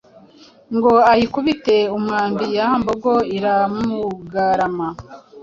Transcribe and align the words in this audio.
ngo 0.75 0.93
ayikubite 1.11 1.77
umwambi 1.97 2.45
ya 2.57 2.67
mbogo 2.79 3.13
irawugarama, 3.37 4.87